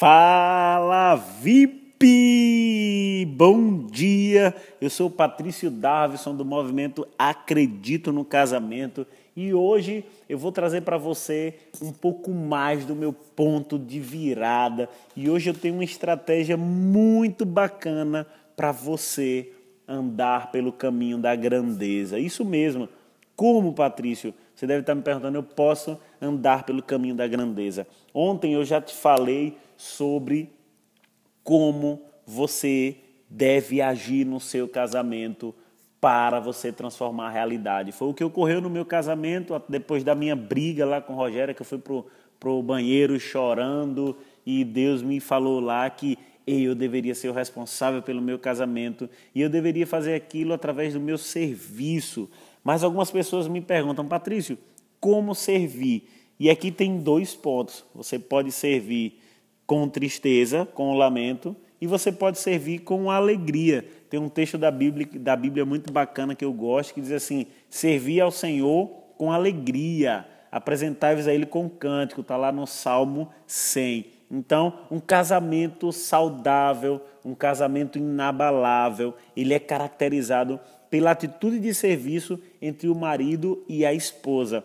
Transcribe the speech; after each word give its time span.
Fala 0.00 1.14
VIP! 1.14 3.26
Bom 3.36 3.84
dia! 3.84 4.54
Eu 4.80 4.88
sou 4.88 5.08
o 5.08 5.10
Patrício 5.10 5.70
Davison 5.70 6.34
do 6.34 6.42
movimento 6.42 7.06
Acredito 7.18 8.10
no 8.10 8.24
Casamento 8.24 9.06
e 9.36 9.52
hoje 9.52 10.02
eu 10.26 10.38
vou 10.38 10.52
trazer 10.52 10.80
para 10.80 10.96
você 10.96 11.54
um 11.82 11.92
pouco 11.92 12.30
mais 12.30 12.86
do 12.86 12.96
meu 12.96 13.12
ponto 13.12 13.78
de 13.78 14.00
virada 14.00 14.88
e 15.14 15.28
hoje 15.28 15.50
eu 15.50 15.54
tenho 15.54 15.74
uma 15.74 15.84
estratégia 15.84 16.56
muito 16.56 17.44
bacana 17.44 18.26
para 18.56 18.72
você 18.72 19.52
andar 19.86 20.50
pelo 20.50 20.72
caminho 20.72 21.18
da 21.18 21.36
grandeza. 21.36 22.18
Isso 22.18 22.42
mesmo. 22.42 22.88
Como, 23.36 23.74
Patrício? 23.74 24.32
Você 24.54 24.66
deve 24.66 24.80
estar 24.80 24.94
me 24.94 25.02
perguntando, 25.02 25.36
eu 25.36 25.42
posso 25.42 25.98
andar 26.20 26.64
pelo 26.64 26.82
caminho 26.82 27.14
da 27.14 27.26
grandeza. 27.26 27.86
Ontem 28.12 28.54
eu 28.54 28.64
já 28.64 28.80
te 28.80 28.94
falei 28.94 29.56
sobre 29.76 30.50
como 31.42 32.02
você 32.26 32.96
deve 33.28 33.80
agir 33.80 34.24
no 34.26 34.40
seu 34.40 34.68
casamento 34.68 35.54
para 36.00 36.40
você 36.40 36.72
transformar 36.72 37.28
a 37.28 37.30
realidade. 37.30 37.92
Foi 37.92 38.08
o 38.08 38.14
que 38.14 38.24
ocorreu 38.24 38.60
no 38.60 38.70
meu 38.70 38.84
casamento, 38.84 39.60
depois 39.68 40.02
da 40.02 40.14
minha 40.14 40.34
briga 40.34 40.86
lá 40.86 41.00
com 41.00 41.12
o 41.12 41.16
Rogério, 41.16 41.54
que 41.54 41.62
eu 41.62 41.66
fui 41.66 41.78
pro, 41.78 42.06
pro 42.38 42.62
banheiro 42.62 43.18
chorando 43.20 44.16
e 44.46 44.64
Deus 44.64 45.02
me 45.02 45.20
falou 45.20 45.60
lá 45.60 45.88
que 45.90 46.18
eu 46.46 46.74
deveria 46.74 47.14
ser 47.14 47.28
o 47.28 47.32
responsável 47.32 48.02
pelo 48.02 48.20
meu 48.20 48.38
casamento 48.38 49.08
e 49.34 49.42
eu 49.42 49.48
deveria 49.48 49.86
fazer 49.86 50.14
aquilo 50.14 50.54
através 50.54 50.94
do 50.94 51.00
meu 51.00 51.18
serviço. 51.18 52.28
Mas 52.64 52.82
algumas 52.82 53.10
pessoas 53.10 53.46
me 53.46 53.60
perguntam, 53.60 54.06
Patrício, 54.06 54.58
como 55.00 55.34
servir? 55.34 56.08
E 56.38 56.48
aqui 56.48 56.70
tem 56.70 56.98
dois 56.98 57.34
pontos. 57.34 57.84
Você 57.94 58.18
pode 58.18 58.52
servir 58.52 59.20
com 59.66 59.88
tristeza, 59.88 60.66
com 60.66 60.96
lamento, 60.96 61.56
e 61.80 61.86
você 61.86 62.12
pode 62.12 62.38
servir 62.38 62.80
com 62.80 63.10
alegria. 63.10 63.84
Tem 64.08 64.20
um 64.20 64.28
texto 64.28 64.58
da 64.58 64.70
Bíblia, 64.70 65.08
da 65.14 65.34
Bíblia 65.36 65.64
muito 65.64 65.92
bacana 65.92 66.34
que 66.34 66.44
eu 66.44 66.52
gosto, 66.52 66.94
que 66.94 67.00
diz 67.00 67.12
assim: 67.12 67.46
servir 67.68 68.20
ao 68.20 68.30
Senhor 68.30 68.88
com 69.16 69.32
alegria, 69.32 70.26
apresentai-vos 70.50 71.28
a 71.28 71.32
Ele 71.32 71.46
com 71.46 71.68
cântico, 71.68 72.20
está 72.20 72.36
lá 72.36 72.50
no 72.52 72.66
Salmo 72.66 73.30
100. 73.46 74.06
Então, 74.30 74.74
um 74.90 75.00
casamento 75.00 75.90
saudável, 75.90 77.00
um 77.24 77.34
casamento 77.34 77.98
inabalável, 77.98 79.14
ele 79.36 79.52
é 79.52 79.58
caracterizado 79.58 80.60
pela 80.88 81.10
atitude 81.10 81.58
de 81.58 81.74
serviço 81.74 82.40
entre 82.62 82.88
o 82.88 82.94
marido 82.94 83.64
e 83.68 83.84
a 83.84 83.92
esposa. 83.92 84.64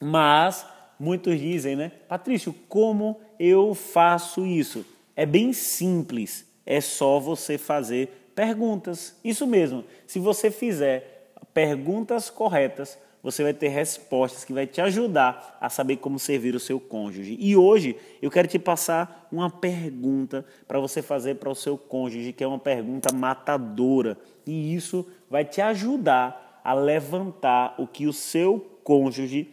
Mas 0.00 0.66
muitos 0.98 1.38
dizem, 1.38 1.76
né? 1.76 1.92
Patrício, 2.08 2.54
como 2.68 3.20
eu 3.38 3.74
faço 3.74 4.46
isso? 4.46 4.84
É 5.16 5.26
bem 5.26 5.52
simples, 5.52 6.46
é 6.64 6.80
só 6.80 7.18
você 7.18 7.58
fazer 7.58 8.30
perguntas. 8.34 9.16
Isso 9.24 9.46
mesmo. 9.46 9.84
Se 10.06 10.18
você 10.18 10.50
fizer 10.50 11.32
perguntas 11.52 12.30
corretas, 12.30 12.98
você 13.22 13.42
vai 13.42 13.52
ter 13.52 13.68
respostas 13.68 14.44
que 14.44 14.52
vai 14.52 14.66
te 14.66 14.80
ajudar 14.80 15.58
a 15.60 15.68
saber 15.68 15.96
como 15.96 16.18
servir 16.18 16.54
o 16.54 16.60
seu 16.60 16.78
cônjuge. 16.78 17.36
E 17.40 17.56
hoje 17.56 17.96
eu 18.22 18.30
quero 18.30 18.46
te 18.46 18.58
passar 18.58 19.28
uma 19.30 19.50
pergunta 19.50 20.44
para 20.66 20.78
você 20.78 21.02
fazer 21.02 21.34
para 21.34 21.50
o 21.50 21.54
seu 21.54 21.76
cônjuge, 21.76 22.32
que 22.32 22.44
é 22.44 22.46
uma 22.46 22.58
pergunta 22.58 23.12
matadora. 23.12 24.16
E 24.46 24.74
isso 24.74 25.06
vai 25.28 25.44
te 25.44 25.60
ajudar 25.60 26.60
a 26.64 26.74
levantar 26.74 27.74
o 27.76 27.86
que 27.86 28.06
o 28.06 28.12
seu 28.12 28.78
cônjuge 28.84 29.52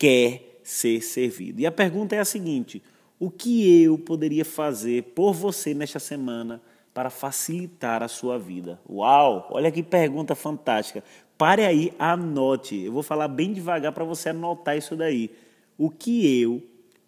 quer 0.00 0.60
ser 0.64 1.02
servido. 1.02 1.60
E 1.60 1.66
a 1.66 1.70
pergunta 1.70 2.16
é 2.16 2.20
a 2.20 2.24
seguinte: 2.24 2.82
o 3.18 3.30
que 3.30 3.82
eu 3.82 3.98
poderia 3.98 4.46
fazer 4.46 5.02
por 5.14 5.34
você 5.34 5.74
nesta 5.74 5.98
semana 5.98 6.62
para 6.94 7.10
facilitar 7.10 8.02
a 8.02 8.08
sua 8.08 8.38
vida? 8.38 8.80
Uau! 8.88 9.46
Olha 9.50 9.70
que 9.70 9.82
pergunta 9.82 10.34
fantástica. 10.34 11.04
Pare 11.36 11.66
aí, 11.66 11.92
anote. 11.98 12.76
Eu 12.76 12.92
vou 12.92 13.02
falar 13.02 13.28
bem 13.28 13.52
devagar 13.52 13.92
para 13.92 14.04
você 14.04 14.30
anotar 14.30 14.76
isso 14.76 14.96
daí. 14.96 15.30
O 15.76 15.90
que 15.90 16.40
eu 16.40 16.62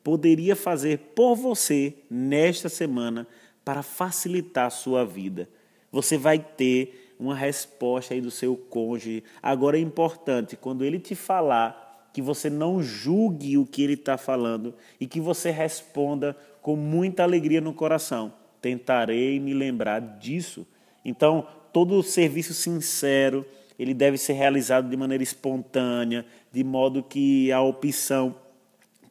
poderia 0.05 0.55
fazer 0.55 0.99
por 1.15 1.35
você 1.35 1.95
nesta 2.11 2.69
semana 2.69 3.27
para 3.65 3.83
facilitar 3.83 4.67
a 4.67 4.71
sua 4.71 5.05
vida? 5.05 5.49
Você 5.91 6.19
vai 6.19 6.39
ter 6.39 7.15
uma 7.19 7.35
resposta 7.35 8.13
aí 8.13 8.21
do 8.21 8.31
seu 8.31 8.57
cônjuge. 8.57 9.23
Agora 9.43 9.79
é 9.79 9.81
importante, 9.81 10.57
quando 10.57 10.85
ele 10.85 10.99
te 10.99 11.15
falar, 11.15 11.82
que 12.13 12.21
você 12.21 12.51
não 12.51 12.83
julgue 12.83 13.57
o 13.57 13.67
que 13.67 13.83
ele 13.83 13.95
está 13.95 14.19
falando 14.19 14.75
e 15.01 15.07
que 15.07 15.21
você 15.21 15.51
responda 15.51 16.37
com 16.61 16.77
muita 16.77 17.23
alegria 17.23 17.61
no 17.61 17.73
coração. 17.73 18.33
Tentarei 18.61 19.41
me 19.41 19.55
lembrar 19.55 20.01
disso. 20.01 20.67
Então, 21.05 21.47
todo 21.73 22.03
serviço 22.03 22.53
sincero, 22.55 23.45
ele 23.79 23.95
deve 23.95 24.19
ser 24.19 24.35
realizado 24.35 24.89
de 24.89 24.97
maneira 24.97 25.23
espontânea, 25.23 26.25
de 26.53 26.63
modo 26.63 27.03
que 27.03 27.51
a 27.51 27.61
opção 27.61 28.37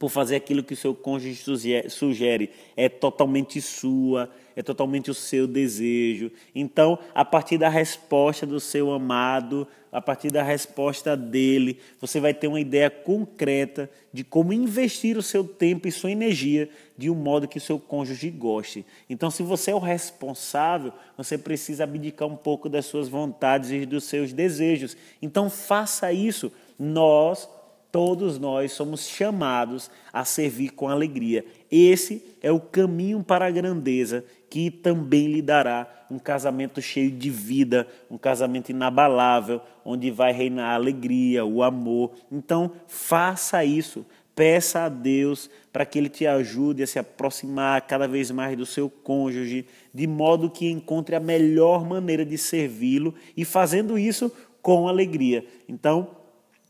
por 0.01 0.09
fazer 0.09 0.35
aquilo 0.35 0.63
que 0.63 0.73
o 0.73 0.75
seu 0.75 0.95
cônjuge 0.95 1.43
sugere 1.87 2.49
é 2.75 2.89
totalmente 2.89 3.61
sua, 3.61 4.31
é 4.55 4.63
totalmente 4.63 5.11
o 5.11 5.13
seu 5.13 5.45
desejo. 5.45 6.31
Então, 6.55 6.97
a 7.13 7.23
partir 7.23 7.59
da 7.59 7.69
resposta 7.69 8.43
do 8.43 8.59
seu 8.59 8.91
amado, 8.91 9.67
a 9.91 10.01
partir 10.01 10.31
da 10.31 10.41
resposta 10.41 11.15
dele, 11.15 11.77
você 11.99 12.19
vai 12.19 12.33
ter 12.33 12.47
uma 12.47 12.59
ideia 12.59 12.89
concreta 12.89 13.91
de 14.11 14.23
como 14.23 14.51
investir 14.51 15.19
o 15.19 15.21
seu 15.21 15.43
tempo 15.43 15.87
e 15.87 15.91
sua 15.91 16.09
energia 16.09 16.67
de 16.97 17.07
um 17.07 17.15
modo 17.15 17.47
que 17.47 17.59
o 17.59 17.61
seu 17.61 17.77
cônjuge 17.77 18.31
goste. 18.31 18.83
Então, 19.07 19.29
se 19.29 19.43
você 19.43 19.69
é 19.69 19.75
o 19.75 19.79
responsável, 19.79 20.91
você 21.15 21.37
precisa 21.37 21.83
abdicar 21.83 22.27
um 22.27 22.35
pouco 22.35 22.67
das 22.67 22.87
suas 22.87 23.07
vontades 23.07 23.69
e 23.69 23.85
dos 23.85 24.05
seus 24.05 24.33
desejos. 24.33 24.97
Então, 25.21 25.47
faça 25.47 26.11
isso. 26.11 26.51
Nós 26.79 27.47
Todos 27.91 28.39
nós 28.39 28.71
somos 28.71 29.05
chamados 29.05 29.91
a 30.13 30.23
servir 30.23 30.69
com 30.69 30.87
alegria. 30.87 31.43
Esse 31.69 32.23
é 32.41 32.51
o 32.51 32.59
caminho 32.59 33.21
para 33.21 33.45
a 33.45 33.51
grandeza 33.51 34.23
que 34.49 34.69
também 34.69 35.27
lhe 35.27 35.41
dará 35.41 36.05
um 36.09 36.19
casamento 36.19 36.81
cheio 36.81 37.11
de 37.11 37.29
vida, 37.29 37.87
um 38.09 38.17
casamento 38.17 38.69
inabalável, 38.69 39.61
onde 39.83 40.11
vai 40.11 40.33
reinar 40.33 40.71
a 40.71 40.75
alegria, 40.75 41.45
o 41.45 41.63
amor. 41.63 42.11
Então, 42.31 42.71
faça 42.87 43.63
isso. 43.63 44.05
Peça 44.35 44.81
a 44.81 44.89
Deus 44.89 45.49
para 45.71 45.85
que 45.85 45.97
Ele 45.97 46.09
te 46.09 46.25
ajude 46.25 46.83
a 46.83 46.87
se 46.87 46.97
aproximar 46.99 47.81
cada 47.81 48.07
vez 48.07 48.31
mais 48.31 48.57
do 48.57 48.65
seu 48.65 48.89
cônjuge, 48.89 49.65
de 49.93 50.07
modo 50.07 50.49
que 50.49 50.69
encontre 50.69 51.15
a 51.15 51.19
melhor 51.19 51.85
maneira 51.85 52.25
de 52.25 52.37
servi-lo 52.37 53.13
e 53.35 53.43
fazendo 53.43 53.97
isso 53.97 54.31
com 54.61 54.87
alegria. 54.87 55.45
Então, 55.67 56.09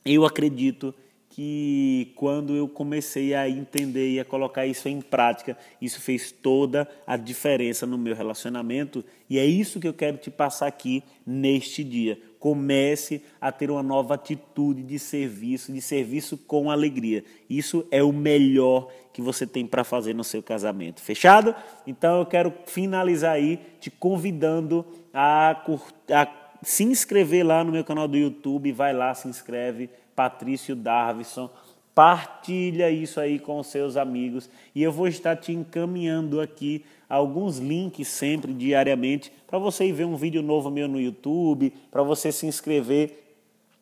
eu 0.03 0.25
acredito 0.25 0.93
que 1.31 2.11
quando 2.15 2.55
eu 2.55 2.67
comecei 2.67 3.33
a 3.33 3.49
entender 3.49 4.11
e 4.11 4.19
a 4.19 4.25
colocar 4.25 4.65
isso 4.65 4.89
em 4.89 4.99
prática, 4.99 5.57
isso 5.81 6.01
fez 6.01 6.29
toda 6.29 6.87
a 7.07 7.15
diferença 7.15 7.85
no 7.85 7.97
meu 7.97 8.13
relacionamento 8.13 9.03
e 9.29 9.39
é 9.39 9.45
isso 9.45 9.79
que 9.79 9.87
eu 9.87 9.93
quero 9.93 10.17
te 10.17 10.29
passar 10.29 10.67
aqui 10.67 11.01
neste 11.25 11.85
dia. 11.85 12.19
Comece 12.37 13.23
a 13.39 13.49
ter 13.49 13.71
uma 13.71 13.81
nova 13.81 14.15
atitude 14.15 14.83
de 14.83 14.99
serviço, 14.99 15.71
de 15.71 15.81
serviço 15.81 16.37
com 16.37 16.69
alegria. 16.69 17.23
Isso 17.49 17.87
é 17.91 18.03
o 18.03 18.11
melhor 18.11 18.91
que 19.13 19.21
você 19.21 19.47
tem 19.47 19.65
para 19.65 19.85
fazer 19.85 20.13
no 20.13 20.25
seu 20.25 20.43
casamento. 20.43 20.99
Fechado? 20.99 21.55
Então 21.87 22.19
eu 22.19 22.25
quero 22.25 22.53
finalizar 22.65 23.35
aí 23.35 23.57
te 23.79 23.89
convidando 23.89 24.85
a, 25.13 25.63
a 26.11 26.27
se 26.61 26.83
inscrever 26.83 27.45
lá 27.45 27.63
no 27.63 27.71
meu 27.71 27.85
canal 27.85 28.07
do 28.07 28.17
YouTube, 28.17 28.71
vai 28.73 28.93
lá, 28.93 29.13
se 29.13 29.29
inscreve 29.29 29.89
Patrício 30.15 30.75
Darvison. 30.75 31.49
Partilha 31.93 32.89
isso 32.89 33.19
aí 33.19 33.37
com 33.37 33.61
seus 33.61 33.97
amigos 33.97 34.49
e 34.73 34.81
eu 34.81 34.91
vou 34.91 35.07
estar 35.07 35.35
te 35.35 35.51
encaminhando 35.51 36.39
aqui 36.39 36.85
alguns 37.09 37.57
links 37.57 38.07
sempre 38.07 38.53
diariamente 38.53 39.31
para 39.45 39.59
você 39.59 39.85
ir 39.85 39.91
ver 39.91 40.05
um 40.05 40.15
vídeo 40.15 40.41
novo 40.41 40.71
meu 40.71 40.87
no 40.87 40.99
YouTube, 40.99 41.73
para 41.91 42.01
você 42.01 42.31
se 42.31 42.45
inscrever 42.45 43.21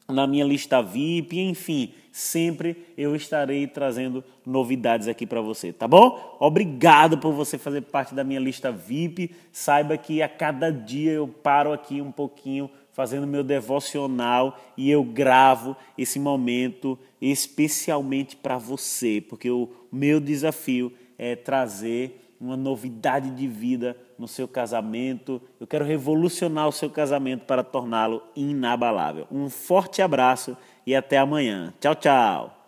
na 0.07 0.25
minha 0.25 0.43
lista 0.43 0.81
VIP, 0.81 1.39
enfim, 1.39 1.93
sempre 2.11 2.87
eu 2.97 3.15
estarei 3.15 3.67
trazendo 3.67 4.23
novidades 4.43 5.07
aqui 5.07 5.25
para 5.25 5.41
você, 5.41 5.71
tá 5.71 5.87
bom? 5.87 6.37
Obrigado 6.39 7.19
por 7.19 7.31
você 7.31 7.57
fazer 7.57 7.81
parte 7.81 8.15
da 8.15 8.23
minha 8.23 8.39
lista 8.39 8.71
VIP. 8.71 9.35
Saiba 9.51 9.95
que 9.97 10.21
a 10.23 10.27
cada 10.27 10.71
dia 10.71 11.11
eu 11.11 11.27
paro 11.27 11.71
aqui 11.71 12.01
um 12.01 12.11
pouquinho 12.11 12.69
fazendo 12.99 13.25
meu 13.25 13.45
devocional 13.45 14.59
e 14.75 14.91
eu 14.91 15.05
gravo 15.05 15.73
esse 15.97 16.19
momento 16.19 16.99
especialmente 17.21 18.35
para 18.35 18.57
você, 18.57 19.23
porque 19.29 19.49
o 19.49 19.69
meu 19.89 20.19
desafio 20.19 20.91
é 21.17 21.33
trazer 21.33 22.35
uma 22.41 22.57
novidade 22.57 23.29
de 23.29 23.47
vida 23.47 23.95
no 24.17 24.27
seu 24.27 24.49
casamento. 24.49 25.41
Eu 25.61 25.65
quero 25.65 25.85
revolucionar 25.85 26.67
o 26.67 26.73
seu 26.73 26.89
casamento 26.89 27.45
para 27.45 27.63
torná-lo 27.63 28.21
inabalável. 28.35 29.25
Um 29.31 29.49
forte 29.49 30.01
abraço 30.01 30.57
e 30.85 30.93
até 30.93 31.19
amanhã. 31.19 31.73
Tchau, 31.79 31.95
tchau. 31.95 32.58